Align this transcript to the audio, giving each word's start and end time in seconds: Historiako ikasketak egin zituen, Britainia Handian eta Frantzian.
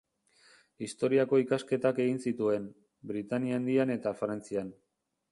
Historiako 0.85 1.39
ikasketak 1.41 1.99
egin 2.05 2.17
zituen, 2.31 2.65
Britainia 3.11 3.59
Handian 3.61 3.93
eta 3.97 4.15
Frantzian. 4.23 4.73